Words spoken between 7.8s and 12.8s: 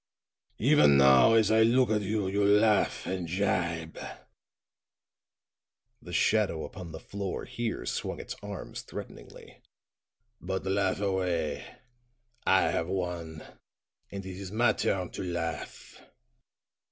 swung its arms threateningly. "But laugh away. I